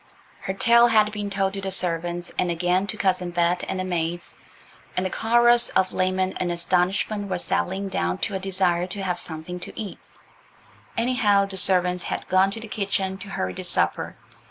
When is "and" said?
2.39-2.49, 3.67-3.79, 4.97-5.05, 6.39-6.51